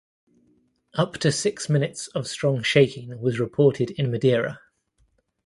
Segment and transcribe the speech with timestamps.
[0.95, 4.59] Up to six minutes of strong shaking was reported in Madeira.